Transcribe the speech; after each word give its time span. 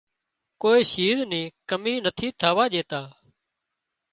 ڪوئي 0.61 0.81
شيز 0.91 1.17
نِي 1.31 1.41
ڪمي 1.69 1.93
نٿي 2.05 2.27
ٿاوا 2.39 2.65
ڄيتان 2.73 3.05